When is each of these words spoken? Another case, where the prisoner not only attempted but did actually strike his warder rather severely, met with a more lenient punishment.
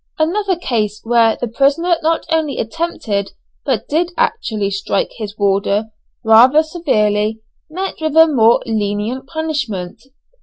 Another 0.17 0.55
case, 0.55 0.99
where 1.03 1.37
the 1.39 1.47
prisoner 1.47 1.95
not 2.01 2.25
only 2.31 2.57
attempted 2.57 3.33
but 3.63 3.87
did 3.87 4.11
actually 4.17 4.71
strike 4.71 5.11
his 5.17 5.37
warder 5.37 5.89
rather 6.23 6.63
severely, 6.63 7.41
met 7.69 8.01
with 8.01 8.17
a 8.17 8.25
more 8.25 8.63
lenient 8.65 9.27
punishment. 9.27 10.01